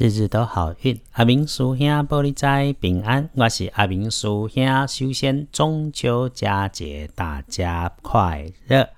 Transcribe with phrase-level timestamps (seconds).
[0.00, 4.88] 日日都好运，阿明叔兄玻璃仔平安，我是阿明叔兄。
[4.88, 8.88] 首先，中秋佳节大家快乐！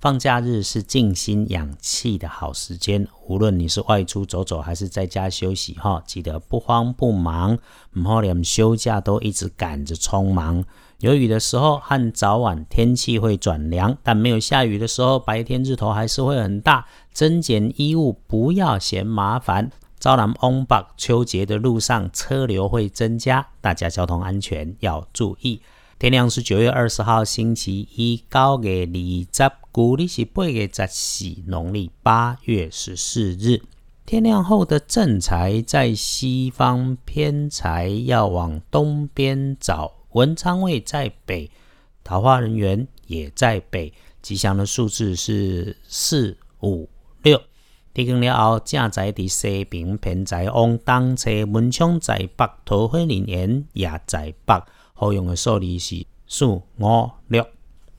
[0.00, 7.56] 放假日是静心养气的好时间，无论你是外出走走，还是在家休息，哈，记得不慌不忙，
[7.94, 10.62] 唔好连休假都一直赶着匆忙。
[10.98, 16.84] 有雨的时候和早晚天气会转凉，但没有下雨的时候，白天日头还是会很大。
[17.14, 19.70] 增减衣物，不要嫌麻烦。
[20.00, 25.60] 朝南翁北秋节的路上，车流会增加，大家交通安全要注意。
[25.98, 28.94] 天亮是九月二十号星期一，高月二
[29.30, 33.60] 十，古历是八月十四，农历八月十四日。
[34.06, 39.92] 天亮后的正财在西方，偏财要往东边找。
[40.12, 41.50] 文昌位在北，
[42.02, 43.92] 桃花人员也在北。
[44.22, 46.88] 吉祥的数字是四五
[47.94, 48.04] 六。
[48.04, 54.62] 提供了后，正在伫西边，偏在往东侧，门窗在北，桃花人缘也在北。
[54.94, 56.62] 好用的数字是四五
[57.28, 57.46] 六。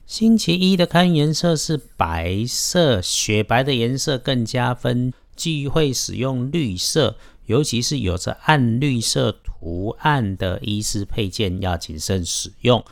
[0.06, 5.12] 星期一的看颜色是白色，雪白的颜色更加分。
[5.34, 12.84] 忌讳使用绿色，尤其是有着暗绿色图案的衣饰配件，要谨慎使用。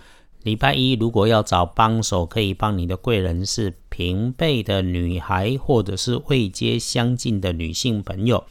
[0.43, 8.47] 礼拜一如果要找帮手，可以帮你的贵人是平辈的女孩，或者是位阶相近的女性朋友。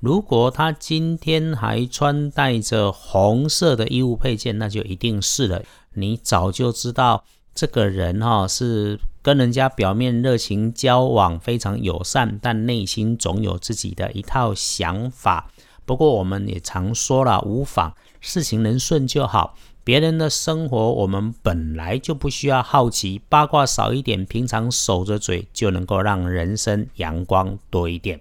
[0.00, 5.62] 如果她今天还穿戴着红色的衣物配件，那就一定是了。
[5.92, 7.24] 你早就知道
[7.54, 15.50] 这个人哈是跟人家表面热情交往，非常友善，但内心总有自己的一套想法。
[15.86, 19.54] 不过我们也常说了，无妨，事情能顺就好。
[19.84, 28.20] 别人的生活，我们本来就不需要好奇八卦少一点，平常守着嘴就能够让人生阳光多一点。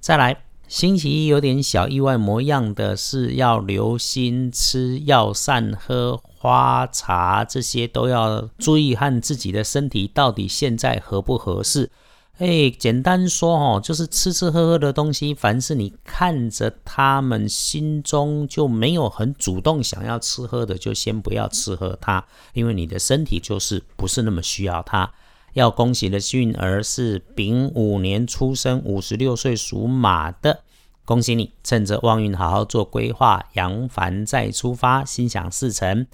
[0.00, 11.90] 再来，星期一有点小意外模样的是要留心吃药膳、喝花茶，这些都要注意和自己的身体到底现在合不合适。
[12.38, 25.12] 哎，简单说哦，就是吃吃喝喝的东西，凡是你看着他们心中就没有很主动想要吃喝的，就先不要吃喝它，因为你的身体就是不是那么需要它。
[25.52, 30.60] 要恭喜的幸运儿是丙午年出生，五十六岁属马的，
[31.04, 36.06] 恭喜你，趁着旺运好好做规划，扬帆再出发，心想事成。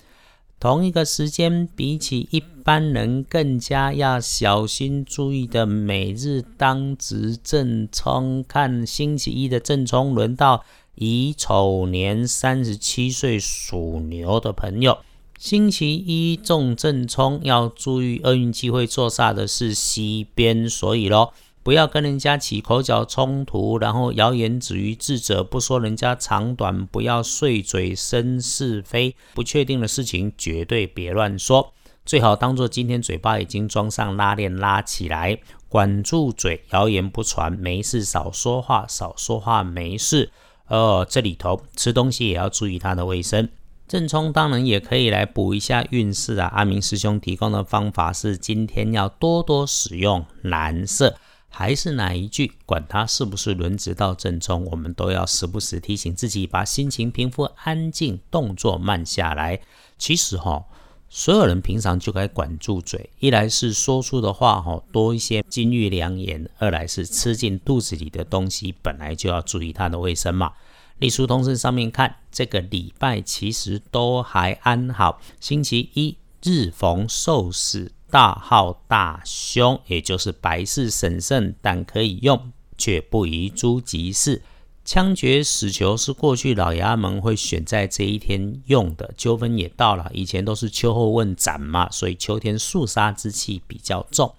[0.61, 10.65] 同一个时间，比起一般人更加要小心注意的每日当值正冲，看星期一的正冲轮到
[10.97, 14.99] 乙丑年三十七岁属牛的朋友，
[15.39, 21.33] 星期一中正冲要注意厄运机会坐煞的是西边，所以咯。
[21.69, 31.75] 不要跟人家起口角冲突，然后谣言止于智者，不说人家长短，不要碎嘴生是非，不确定的事情绝对别乱说，
[32.06, 40.31] 最好当做今天嘴巴已经装上拉链拉起来，管住嘴，谣言不传，没事少说话，少说话没事。
[40.69, 43.47] 哦，这里头吃东西也要注意它的卫生。
[43.87, 51.15] 正冲当然也可以来补一下运势啊，阿明师兄提供的方法是今天要多多使用蓝色。
[51.51, 52.53] 还是哪一句？
[52.65, 59.61] 管它是不是轮值到正中，我们都要时不时提醒自己，把心情平复、安静，动作慢下来。
[59.97, 60.67] 其实哈，
[61.09, 70.53] 所有人平常就该管住嘴，一来是说出的话哈多一些金玉良言，二来是吃进肚子里的东西本来就要注意它的卫生嘛。
[70.99, 75.21] 历书通身上面看，这个礼拜其实都还安好。
[75.41, 77.93] 星期一日逢受死。
[78.11, 84.43] 大号大凶，也就是白事神圣，但可以用，却不宜诸吉事。
[84.85, 89.13] 枪决死囚是过去老衙门会选在这一天用的。
[89.17, 94.35] 纠纷也到了，以前都是秋后问斩嘛，所以秋天肃杀之气比较重。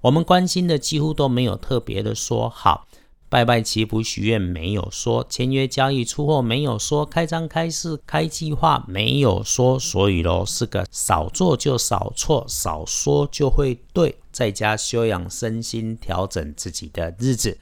[0.00, 2.86] 我们关心的几乎都没有特别的说好。
[3.30, 17.58] 拜拜祈福许愿没有说，签约交易出货没有说，开张开市开计划没有说，所以咯是个少做就少错，少说就会对，在家修养身心，调整自己的日子。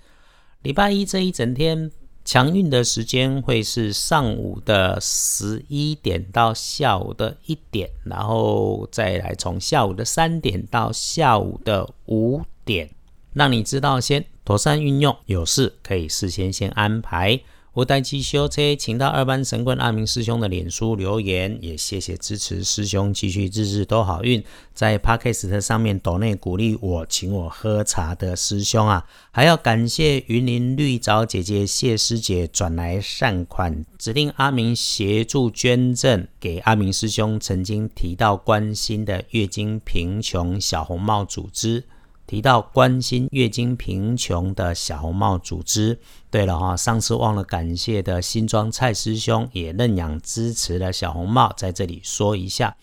[0.63, 1.91] 礼拜一这一整天
[2.25, 12.91] 强运的时间会是上午的十一点到下午的一点，然后再来从下午的三点到下午的五点，
[13.37, 14.25] 让你知道先。
[14.47, 17.41] 妥善运用，有事可以事先先安排。
[17.75, 24.43] 我代机修车，请到二班神棍阿明师兄的脸书留言，也谢谢支持师兄，继续日日都好运。
[24.73, 41.85] 在 Podcast 上面抖内鼓励我，请我喝茶的师兄啊，还要感谢云林绿藻姐姐谢师姐转来善款，指定阿明协助捐赠给阿明师兄曾经提到关心的月经贫穷小红帽组织。
[42.27, 45.99] 提到关心月经贫穷的小红帽组织。
[46.31, 52.77] 对了哈，上次忘了感谢的新庄蔡师兄也认养支持了小红帽，在这里说一下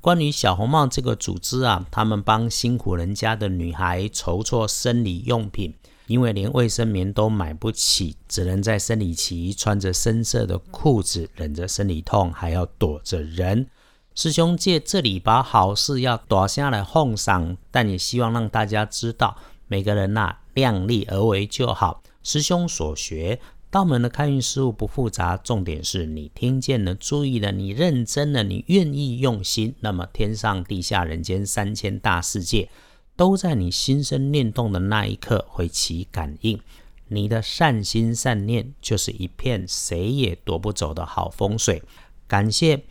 [0.00, 5.74] 关于小红帽这个组织啊，他们帮辛苦人家的女孩筹措生理用品，
[6.06, 13.66] 因为连卫生棉都买不起，只能在生理期穿着深色的裤子，忍着生理痛，还要躲着人。
[14.14, 22.00] 师兄借这里把好事要夺下来奉上，但也希望让大家知道，每个人呐量力而为就好。
[22.22, 23.40] 师兄所学
[23.72, 32.70] 道门的开运事物不复杂，重点是你听见了、注意了、你认真了、你愿意用心，那么天上地下人间三千大世界，
[33.16, 36.60] 都在你心生念动的那一刻会起感应。
[37.08, 41.82] 你的善心善念就是一片谁也夺不走的好风水。
[42.28, 42.84] 感谢。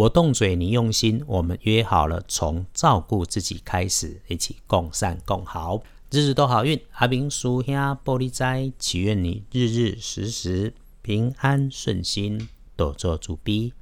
[0.00, 1.22] 我动嘴，你用心。
[1.26, 6.80] 我们约好了，从照顾自己开始，一起共善共好，日日都好运。
[6.92, 13.74] 阿明叔兄玻璃斋，祈愿你日日时时平安顺心，多做主逼。